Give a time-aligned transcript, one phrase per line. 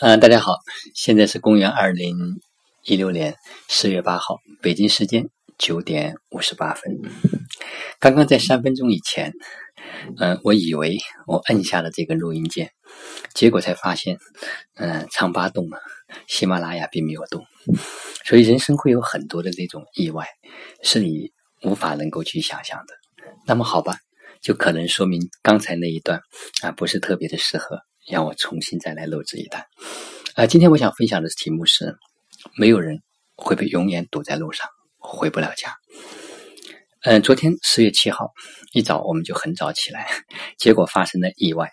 [0.00, 0.56] 嗯，大家好，
[0.94, 2.16] 现在是公元二零
[2.84, 3.36] 一六年
[3.68, 5.28] 四月八号，北京时间
[5.58, 7.00] 九点五十八分。
[8.00, 9.32] 刚刚在三分钟以前，
[10.18, 12.72] 嗯，我以为我摁下了这个录音键，
[13.32, 14.18] 结果才发现，
[14.74, 15.78] 嗯，唱吧动了，
[16.26, 17.44] 喜马拉雅并没有动。
[18.24, 20.26] 所以人生会有很多的这种意外，
[20.82, 21.30] 是你
[21.62, 22.94] 无法能够去想象的。
[23.46, 23.98] 那么好吧，
[24.40, 26.20] 就可能说明刚才那一段
[26.62, 27.80] 啊，不是特别的适合。
[28.06, 29.64] 让我重新再来录制一段。
[30.34, 31.96] 啊，今天我想分享的题目是：
[32.56, 33.02] 没有人
[33.36, 34.66] 会被永远堵在路上，
[34.98, 35.74] 回不了家。
[37.04, 38.30] 嗯，昨天十月七号
[38.72, 40.06] 一早我们就很早起来，
[40.56, 41.70] 结果发生了意外。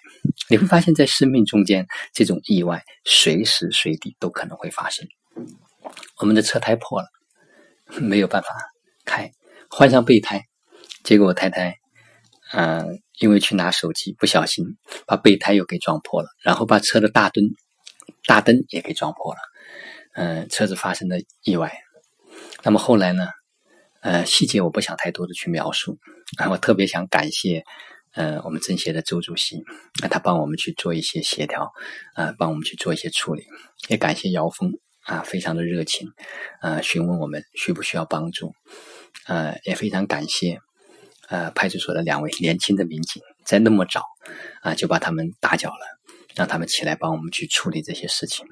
[0.49, 5.07] 你会发现在生命中间，这种意外随时随地都可能会发生。
[6.17, 7.07] 我们的车胎破了，
[7.99, 8.49] 没有办法
[9.05, 9.31] 开，
[9.69, 10.43] 换上备胎，
[11.03, 11.77] 结果我太太，
[12.53, 13.01] 嗯。
[13.19, 14.63] 因为去拿手机，不小心
[15.05, 17.43] 把备胎又给撞破了，然后把车的大灯、
[18.25, 19.39] 大灯也给撞破了。
[20.13, 21.69] 嗯，车子发生了意外。
[22.63, 23.27] 那么后来呢？
[23.99, 25.99] 呃，细节我不想太多的去描述。
[26.37, 27.65] 啊，我特别想感谢，
[28.13, 29.61] 呃，我们政协的周主席，
[30.09, 31.73] 他帮我们去做一些协调，
[32.15, 33.43] 啊，帮我们去做一些处理。
[33.89, 34.71] 也感谢姚峰，
[35.03, 36.07] 啊，非常的热情，
[36.61, 38.53] 啊，询问我们需不需要帮助。
[39.27, 40.61] 呃，也非常感谢。
[41.29, 44.03] 呃，派出所的两位年轻的民警在那么早
[44.63, 45.85] 啊，就把他们打搅了，
[46.35, 48.47] 让他们起来帮我们去处理这些事情。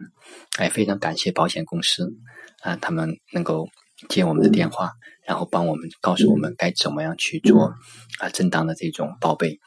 [0.59, 2.13] 哎，非常感谢保险公司
[2.61, 3.67] 啊，他们能够
[4.09, 4.91] 接我们的电话，
[5.25, 7.73] 然后帮我们告诉我们该怎么样去做
[8.19, 9.59] 啊，正当的这种报备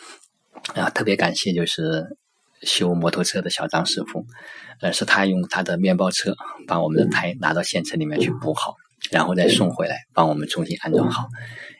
[0.74, 0.88] 啊。
[0.90, 2.16] 特别感谢就是
[2.62, 4.24] 修摩托车的小张师傅，
[4.80, 6.36] 呃，是他用他的面包车
[6.68, 8.76] 把我们的胎拿到县城里面去补好。
[9.10, 11.26] 然后再送回来，帮我们重新安装好。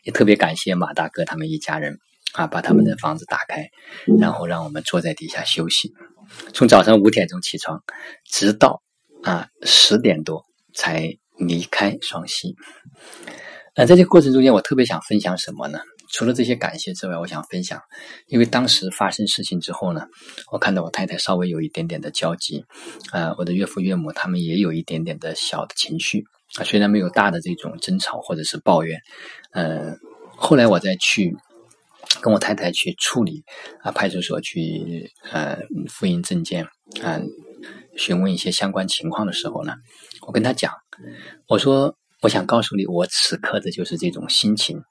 [0.04, 1.98] 也特别感谢马大哥他们一家人
[2.32, 3.68] 啊，把他们的房子打开，
[4.18, 5.92] 然后让我们坐在底下休息。
[6.54, 7.82] 从早上五点钟起床，
[8.24, 8.82] 直到
[9.22, 12.54] 啊十点多才离开双溪。
[13.76, 15.80] 那在这个过程中间，我特别想分享什么呢？
[16.12, 17.80] 除了这些感谢之外，我想分享，
[18.26, 20.06] 因为当时发生事情之后呢，
[20.50, 22.64] 我看到我太太稍微有一点点的焦急，
[23.12, 26.24] 啊，我的岳父岳母他们也有一点点的小的情绪。
[26.58, 29.00] 啊，虽然没有大的这种争吵或者是抱怨，
[29.52, 29.96] 嗯，
[30.36, 31.36] 后来我再去
[32.20, 33.44] 跟我太太去处理
[33.82, 35.58] 啊，派出所去呃
[35.88, 36.64] 复印证件
[37.02, 37.20] 啊，
[37.96, 39.74] 询问一些相关情况的时候呢，
[40.26, 40.72] 我跟他讲，
[41.46, 44.82] 我说我想告诉你，我此刻的就是这种心情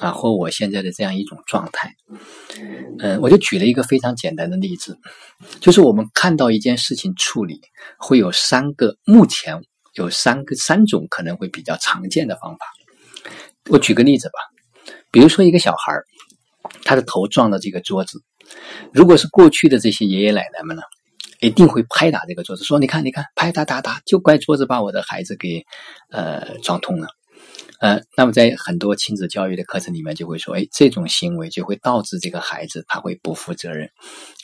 [0.00, 1.94] 啊，或我现在的这样一种状态，
[2.98, 4.98] 嗯，我就举了一个非常简单的例子，
[5.60, 7.60] 就是我们看到一件事情处理
[7.96, 9.62] 会有三个目前。
[9.96, 12.66] 有三个三种可能会比较常见的方法。
[13.68, 14.34] 我举个例子吧，
[15.10, 15.92] 比如说一个小孩
[16.84, 18.22] 他的头撞到这个桌子，
[18.92, 20.82] 如果是过去的这些爷爷奶奶们呢，
[21.40, 25.64] 一定会拍打这个桌子，说：“你看，你看，拍打打打，就怪桌子把我的孩子给
[26.10, 27.08] 呃撞痛了。”
[27.78, 33.90] 呃，那么在很多亲子教育的课程里面就会说：“哎，这种行为就会导致这个孩子他会不负责任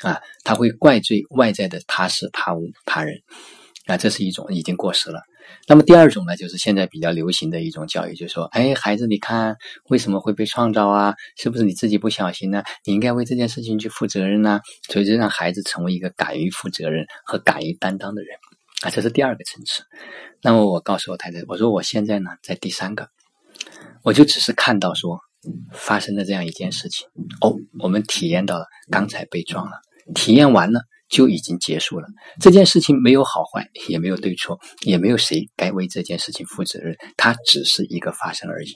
[0.02, 3.22] 啊，他会怪罪外在的他是他无他人
[3.86, 5.20] 啊，这是一种已经过时了。”
[5.66, 9.56] 那么第二种呢，就是现在比较流行的一种教育，就是说，哎，孩子，你看
[9.88, 11.14] 为什么会被创造啊？
[11.36, 12.62] 是不是你自己不小心呢？
[12.84, 14.60] 你应该为这件事情去负责任呢？
[14.88, 18.36] 所以就让孩子成为一个敢于负责任和敢于担当的人
[18.82, 19.84] 啊，这是第二个层次。
[20.42, 23.08] 那么我告诉我太太，我说我现在呢在第三个，
[24.02, 25.20] 我就只是看到说
[25.72, 27.06] 发生了这样一件事情，
[27.40, 29.80] 哦，我们体验到了刚才被撞了，
[30.14, 30.82] 体验完了。
[31.12, 32.08] 就已经结束了。
[32.40, 36.96] 这件事情没有好坏，也没有对错，也没有谁该为这件事情负责任。
[37.18, 38.74] 它只是一个发生而已。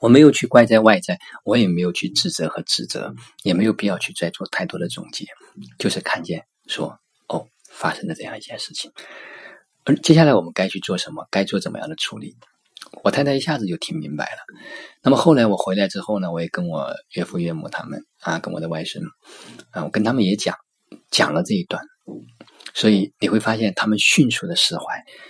[0.00, 3.14] 我没有去怪在外在，我也没有去自责和指责，
[3.44, 5.26] 也没有必要去再做太多的总结。
[5.78, 6.98] 就是看见说，
[7.28, 8.90] 哦，发生了这样一件事情。
[9.84, 11.28] 而接下来我们该去做什么？
[11.30, 12.34] 该做怎么样的处理？
[13.04, 14.38] 我太太一下子就听明白了。
[15.02, 19.00] 那么后来我回来之后呢，我也跟我岳父岳母他们啊，跟我的外甥
[19.70, 20.56] 啊，我跟他们也讲。
[21.10, 21.82] 讲了这一段，
[22.74, 24.84] 所以你会发现他们迅速的释怀，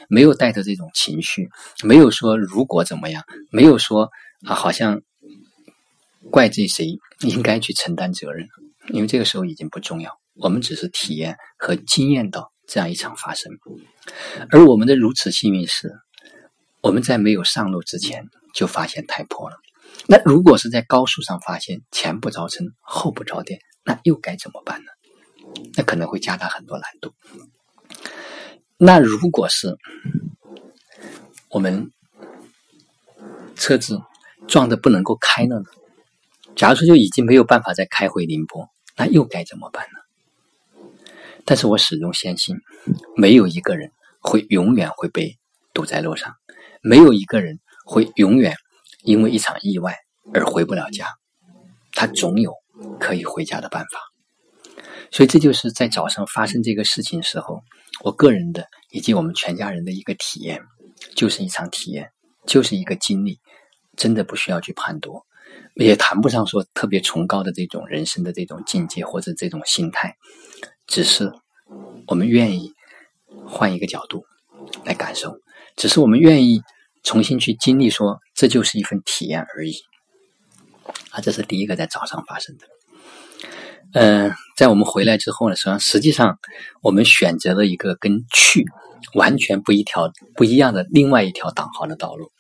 [0.09, 1.49] 没有带着这种情绪，
[1.83, 4.11] 没有说如果怎么样，没有说
[4.47, 5.03] 啊，好像
[6.31, 8.49] 怪罪谁应该去承担责任，
[8.89, 13.53] 因为这个时候已经不重要，我们只是体验和经验到这样一场发生，
[14.51, 15.93] 而我们的如此幸运是，
[16.81, 18.25] 我们在没有上路之前
[18.55, 19.57] 就发现太破了。
[20.07, 24.87] 那如果是在高速上发现前不着村后不着店，那又该怎么办呢？
[25.77, 27.13] 那可能会加大很多难度。
[28.77, 29.77] 那如果是
[31.49, 31.91] 我们
[33.55, 34.01] 车子
[34.49, 35.67] 撞的不能够开了呢？
[36.57, 40.01] 假如说就已经没有办法再开回宁波，那又该怎么办呢？
[41.45, 42.57] 但是我始终相信，
[43.17, 43.91] 没有一个人
[44.21, 45.39] 会永远会被
[45.73, 46.35] 堵在路上，
[46.81, 48.57] 没有一个人会永远
[49.03, 49.97] 因为一场意外
[50.33, 51.07] 而回不了家，
[51.93, 52.55] 他总有
[52.99, 54.14] 可以回家的办法。
[55.15, 57.63] 所以这就是在早上发生这个事情时候，
[58.03, 60.61] 我个人的以及我们全家人的一个体验，
[61.15, 62.11] 就是一场体验，
[62.49, 63.39] 就是一个经历，
[63.97, 65.25] 真的不需要去判夺，
[65.77, 70.17] 也谈不上说特别崇高的这种人生的这种境界或者这种心态，
[70.89, 71.33] 只是
[72.09, 72.73] 我们愿意
[73.47, 74.25] 换一个角度
[74.85, 75.39] 来感受，
[75.77, 76.61] 只是我们愿意
[77.05, 79.77] 重新去经历，说这就是一份体验而已。
[81.13, 82.67] 啊，这是第一个在早上发生的。
[83.95, 86.39] 嗯，在我们回来之后呢，实际上实际上
[86.83, 88.65] 我们选择了一个跟去
[89.15, 92.33] 完全不一条不一样的另外一条导航的道路，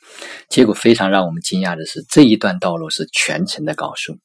[0.48, 4.18] 结果非常让我们惊讶的是，这一段道路是全程的高速，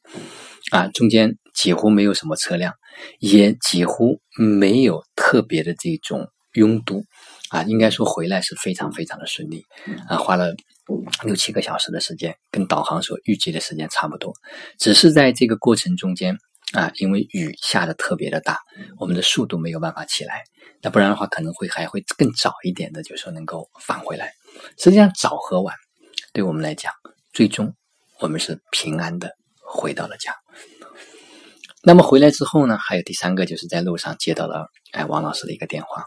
[0.72, 2.74] 啊，中间几乎没有什么车辆，
[3.20, 7.04] 也几乎没有特别的这种拥堵，
[7.52, 9.64] 啊，应该说回来是非常非常的顺利，
[10.08, 10.56] 啊，花了
[11.24, 14.34] 六七个小时的时间，跟导航所预计的时间差不多，
[14.80, 16.36] 只是在这个过程中间。
[16.74, 18.60] 啊，因为雨下的特别的大，
[19.00, 20.44] 我们的速度没有办法起来。
[20.82, 24.32] 那不然的话，可能会还会更早一点的，就是说能够返回来。
[24.78, 25.76] 实际上，早和晚
[26.32, 26.94] 对我们来讲，
[27.34, 27.74] 最终
[28.20, 29.32] 我们是平安的
[29.62, 30.36] 回到了家。
[31.82, 36.06] 那么回来之后呢，还有第三个，就是在路上接到了哎王老师的一个电话，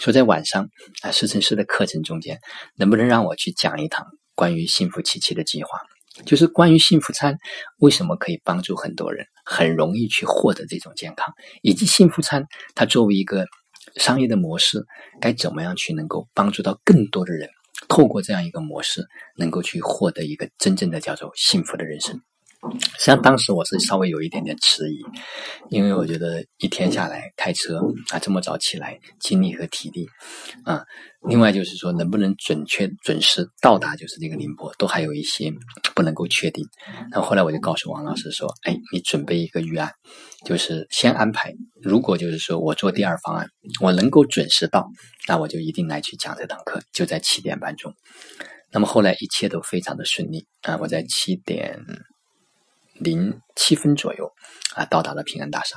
[0.00, 0.68] 说在晚上
[1.02, 2.40] 啊师承师的课程中间，
[2.76, 5.78] 能不能让我去讲一堂关于幸福奇迹的计划。
[6.24, 7.38] 就是关于幸福餐
[7.78, 13.46] 为什么可以帮助很多人很容易去获得这种健康，以及幸福餐它作为一个
[13.96, 14.84] 商业的模式，
[15.20, 17.48] 该怎么样去能够帮助到更多的人，
[17.88, 19.06] 透过这样一个模式，
[19.36, 22.20] 能够去获得一个真正的叫做幸福的人生。
[22.72, 25.04] 实际上，当时我是稍微有一点点迟疑，
[25.68, 27.78] 因为我觉得一天下来开车
[28.10, 30.06] 啊，这么早起来，精力和体力
[30.64, 30.82] 啊，
[31.28, 35.52] 另外就是说能不能准确准时到达，就是这个宁波，都还有一些
[35.94, 36.64] 不能够确定。
[37.12, 39.92] 然后后来我就告诉王老师说：“哎，你准备一个预案，
[40.46, 41.52] 就是先安排，
[41.82, 43.46] 如果就是说我做第二方案，
[43.80, 44.88] 我能够准时到，
[45.28, 47.92] 那我就一定来去讲这堂课，就在七点半钟。
[48.72, 51.78] 那么后来一切都非常的顺利啊，我在七点。”
[52.94, 54.30] 零七分左右
[54.74, 55.76] 啊，到达了平安大厦。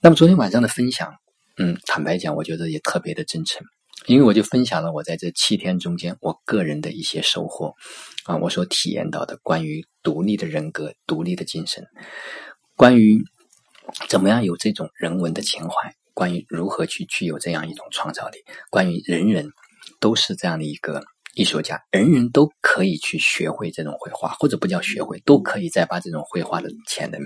[0.00, 1.14] 那么昨天晚上的分享，
[1.58, 3.62] 嗯，坦白讲，我觉得也特别的真诚，
[4.06, 7.74] 因为我就分享了我在这七天中间我个人的一些收获
[8.24, 11.86] 啊，我所体验到的关于独立的人格、独立的精神，
[12.76, 13.22] 关于
[14.08, 18.38] 怎么样有这种人文的情怀，关于如何去具有这样一种创造力，
[18.70, 19.50] 关于人人
[20.00, 21.04] 都是这样的一个。
[21.34, 27.20] 艺术家，人人都可以去学会这种绘画，或者不叫学会，都可以再把这种绘画的潜能，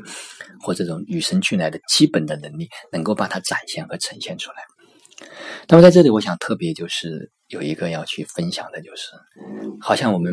[0.60, 4.56] 或这种与生俱来的基本的能力，能够把它展现和呈现出来。
[5.68, 9.08] 那么在这里，我想特别就是有一个要去分享的，就是
[9.80, 10.32] 好像我们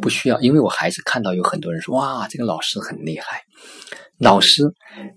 [0.00, 3.42] 不需要，因为我还是看到有很多人说，哇，这个老师很厉害。
[4.18, 4.64] 老师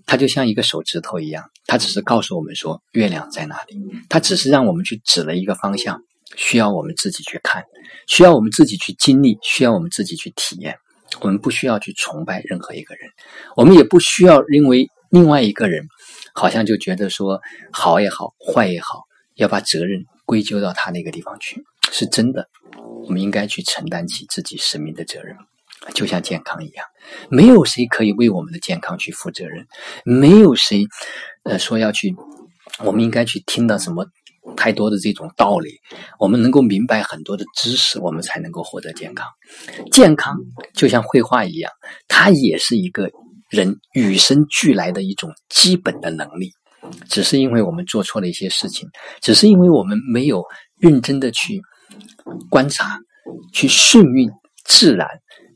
[0.06, 3.76] 他就像一个手指头一样，他只是告诉我们说月亮在哪里，
[4.08, 6.00] 他只是让我们去指了一个方向。
[6.36, 7.64] 需要我们自己去看，
[8.06, 10.76] 需要我们自己去经历，需要我们自己去体验。
[11.20, 13.10] 我们不需要去崇拜任何一个人，
[13.54, 15.86] 我们也不需要因为另外一个人
[16.34, 17.38] 好像就觉得说
[17.70, 19.02] 好也好，坏也好，
[19.34, 21.62] 要把责任归咎到他那个地方去。
[21.90, 22.48] 是真的，
[23.06, 25.36] 我们应该去承担起自己生命的责任，
[25.94, 26.86] 就像健康一样，
[27.28, 29.66] 没有谁可以为我们的健康去负责任，
[30.06, 30.86] 没有谁
[31.44, 32.14] 呃说要去，
[32.78, 34.06] 我们应该去听到什么。
[34.56, 35.70] 太多的这种道理，
[36.18, 39.26] 我们能够明白很多的知识，我们才能够获得健康。
[39.90, 40.36] 健康
[40.74, 41.70] 就像绘画一样，
[42.08, 43.10] 它也是一个
[43.50, 46.50] 人与生俱来的一种基本的能力。
[47.08, 48.88] 只是因为我们做错了一些事情，
[49.20, 50.42] 只是因为我们没有
[50.78, 51.60] 认真的去
[52.50, 52.98] 观察、
[53.52, 54.30] 去顺应
[54.64, 55.06] 自然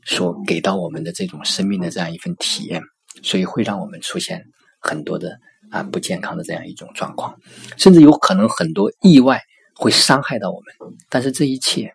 [0.05, 2.81] 所给到我们的这种生命的这样一份体验，
[3.23, 4.41] 所以会让我们出现
[4.79, 5.37] 很多的。
[5.69, 7.37] 啊，不健康的这样一种状况，
[7.77, 9.41] 甚至有可能很多意外
[9.75, 10.93] 会伤害到我们。
[11.09, 11.91] 但是这一切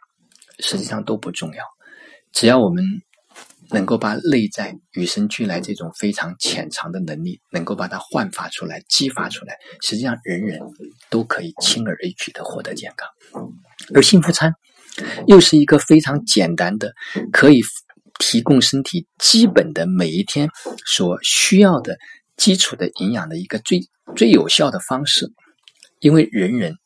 [0.58, 1.64] 实际上都不重要，
[2.32, 2.84] 只要我们
[3.70, 10.60] 能够把内在与生俱来这种非常潜藏的能力，能够把它焕发出来、激发出来，实际上人人
[11.08, 13.08] 都可以轻而易举的获得健康。
[13.94, 14.52] 而幸福餐
[15.26, 16.92] 又是一个非常简单的，
[17.32, 17.62] 可以
[18.18, 20.50] 提供身体基本的每一天
[20.84, 21.96] 所需要的。
[22.36, 23.80] 基础的营养的一个最
[24.16, 25.30] 最有效的方式，
[26.00, 26.76] 因为人人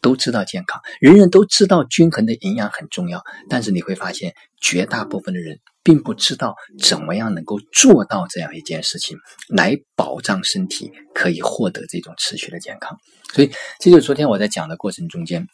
[0.00, 12.96] 都知道健康，人人都知道均衡的营养很重要，但是你会发现，绝大部分的人并不知道怎么样能够做到这样一件事情，来保障身体可以获得这种持续的健康。
[13.34, 13.50] 所以，
[13.80, 15.46] 这就是昨天我在讲的过程中间，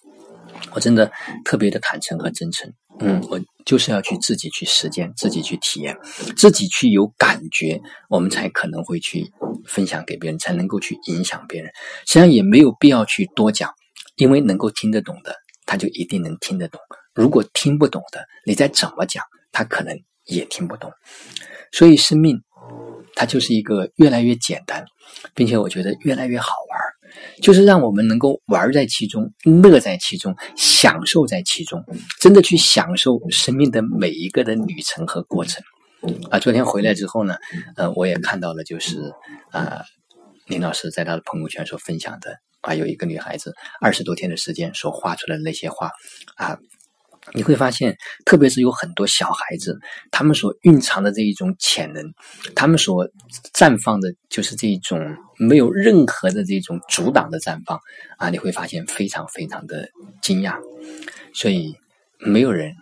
[0.72, 1.10] 我真的
[1.44, 2.72] 特别的坦诚和真诚。
[3.00, 5.96] 嗯，我就是要去自己去实践，自己去体验，
[6.36, 9.24] 自己去有感觉，我们才可能会去
[9.66, 11.72] 分享给别人，才能够去影响别人。
[12.06, 13.72] 实际上也没有必要去多讲，
[14.16, 16.78] 因为能够听得懂的，他就一定能听得懂；
[17.14, 20.92] 如果听不懂的，你再怎么讲，他可能也听不懂。
[21.72, 22.38] 所以，生命
[23.14, 24.84] 它就是一个越来越简单，
[25.34, 26.71] 并且我觉得越来越好玩。
[27.40, 31.84] 就是让我们能够玩在其中，乐在其中，享受在其中，
[32.20, 35.62] 真的去享受生命的每一个的旅程和过程。
[36.30, 37.36] 啊，昨天回来之后呢，
[37.76, 39.12] 呃，我也看到了，就是
[39.50, 39.82] 啊，
[40.46, 45.90] 林老师在他的朋友圈所分享的啊，有一个女孩子二十多天的时间所画出来的那些画
[46.36, 46.58] 啊。
[47.34, 49.78] 你会发现，特别是有很多小孩子，
[50.10, 52.12] 他们所蕴藏的这一种潜能，
[52.54, 53.08] 他们所
[53.54, 54.98] 绽放的，就是这一种
[55.38, 57.80] 没有任何的这种阻挡的绽放
[58.18, 58.28] 啊！
[58.28, 59.88] 你会发现非常非常的
[60.20, 60.60] 惊讶，
[61.32, 61.74] 所以
[62.18, 62.74] 没有人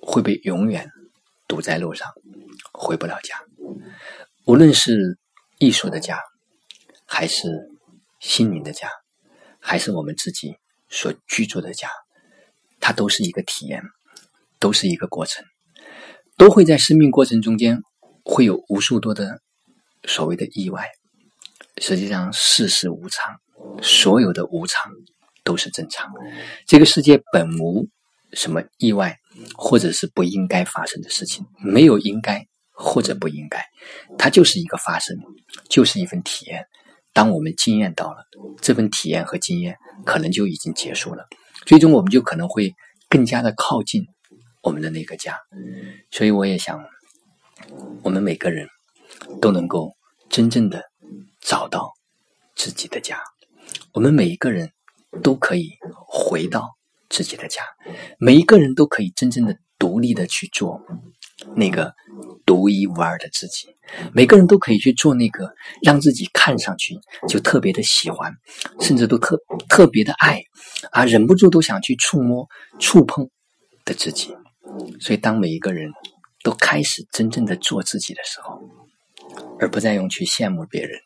[0.00, 0.90] 会被永远
[1.46, 2.08] 堵在路上，
[2.72, 3.36] 回不了家。
[4.46, 5.18] 无论是
[5.58, 6.18] 艺术的家，
[7.06, 7.70] 还是
[8.18, 8.88] 心灵的家，
[9.60, 10.56] 还是我们自己
[10.88, 11.88] 所居住的家。
[12.86, 13.82] 它都是一个体验，
[14.58, 15.42] 都是一个过程，
[16.36, 17.80] 都会在生命过程中间
[18.22, 19.40] 会有无数多的
[20.06, 20.86] 所谓的意外。
[21.78, 23.40] 实际上，世事无常，
[23.80, 24.92] 所有的无常
[25.44, 26.12] 都是正常。
[26.66, 27.88] 这个世界本无
[28.34, 29.16] 什么意外，
[29.54, 33.64] 或者是不应该发生的事情，没有应该或者不应该，
[34.18, 35.16] 它就是一个发生，
[35.70, 36.66] 就是一份体验。
[37.14, 38.26] 当我们经验到了
[38.60, 39.74] 这份体验和经验，
[40.04, 41.26] 可能就已经结束了。
[41.66, 42.74] 最终，我们就可能会
[43.08, 44.06] 更加的靠近
[44.62, 45.38] 我们的那个家。
[46.10, 46.82] 所以，我也想，
[48.02, 48.68] 我们每个人
[49.40, 49.96] 都能够
[50.28, 50.82] 真正的
[51.40, 51.92] 找到
[52.54, 53.22] 自己的家。
[53.92, 54.70] 我们每一个人
[55.22, 55.70] 都可以
[56.06, 56.76] 回到
[57.08, 57.62] 自己的家，
[58.18, 60.80] 每一个人都可以真正的独立的去做
[61.56, 61.92] 那个
[62.46, 63.68] 独一无二的自己。
[64.12, 66.98] 每个人都可以去做那个让自己看上去
[67.28, 68.32] 就特别的喜欢，
[68.80, 70.42] 甚至都特特别的爱
[70.90, 72.48] 啊，忍不住都想去触摸、
[72.78, 73.28] 触碰
[73.84, 74.34] 的自己。
[75.00, 75.92] 所以，当每一个人
[76.42, 78.58] 都开始真正的做自己的时候，
[79.60, 80.98] 而不再用去羡慕别人，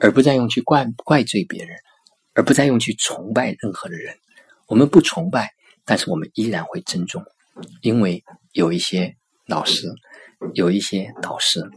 [0.00, 1.76] 而不再用去怪怪罪别人，
[2.34, 4.16] 而不再用去崇拜任何的人。
[4.66, 5.50] 我们不崇拜，
[5.84, 7.24] 但是我们依然会尊重，
[7.80, 9.16] 因为有一些
[9.48, 9.88] 老师，
[10.54, 11.68] 有一些导师。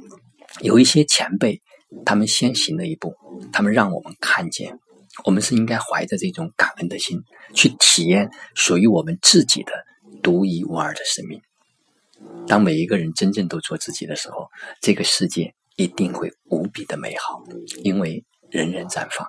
[0.60, 1.62] 有一些前辈，
[2.06, 3.16] 他们先行了一步，
[3.54, 4.78] 他们让我们看见，
[5.24, 7.24] 我们是应该怀着这种感恩的心，
[7.54, 9.72] 去体验属于我们自己的
[10.22, 11.42] 独一无二的生命。
[12.48, 14.50] 当每一个人真正都做自己的时候，
[14.82, 17.42] 这个世界一定会无比的美好，
[17.82, 19.26] 因为人人绽放，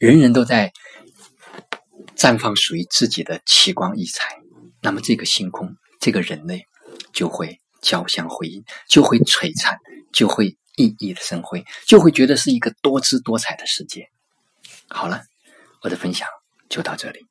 [0.00, 0.72] 人人都在
[2.16, 4.40] 绽放属于自己的奇光异彩。
[4.82, 6.66] 那么，这个星空，这个人类，
[7.12, 9.78] 就会交相辉映，就会璀璨，
[10.12, 10.56] 就会。
[10.76, 14.10] 熠熠的生辉，就会觉得是一个多姿多彩的世界。
[14.88, 15.22] 好了，
[15.82, 16.26] 我的分享
[16.68, 17.24] 就到这里。